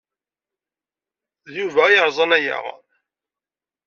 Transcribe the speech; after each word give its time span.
D 1.51 1.53
Yuba 1.59 1.81
ay 1.85 1.93
yerẓan 1.95 2.31
aya. 2.37 2.57